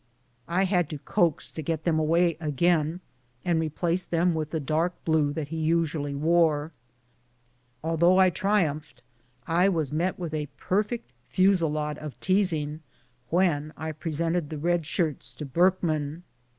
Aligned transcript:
I 0.47 0.63
had 0.63 0.89
to 0.89 0.97
coax 0.97 1.51
to 1.51 1.61
get 1.61 1.83
them 1.83 1.99
away 1.99 2.35
again 2.39 3.01
and 3.45 3.59
replace 3.59 4.03
them 4.03 4.33
with 4.33 4.49
the 4.49 4.59
dark 4.59 4.93
blue 5.05 5.31
that 5.33 5.49
he 5.49 5.57
usually 5.57 6.15
wore. 6.15 6.71
Though 7.83 8.17
I 8.17 8.31
triumphed, 8.31 9.03
I 9.45 9.69
was 9.69 9.91
met 9.91 10.17
with 10.17 10.33
a 10.33 10.47
perfect 10.57 11.11
fusillade 11.29 11.99
of 11.99 12.19
teasing 12.19 12.79
when 13.29 13.73
I 13.77 13.91
presented 13.91 14.49
the 14.49 14.57
red 14.57 14.87
shirts 14.87 15.35
to 15.35 15.45
Burkman. 15.45 16.23